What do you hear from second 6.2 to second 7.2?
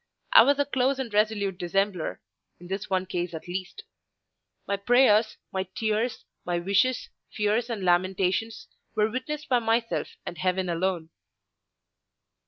my wishes,